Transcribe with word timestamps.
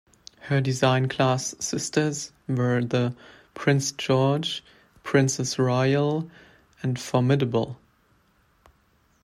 Her 0.39 0.61
design 0.61 1.09
class 1.09 1.53
sisters 1.59 2.31
were 2.47 2.83
the 2.83 3.15
"Prince 3.53 3.91
George", 3.91 4.63
"Princess 5.03 5.59
Royal", 5.59 6.27
and 6.81 6.97
"Formidable". 6.99 7.77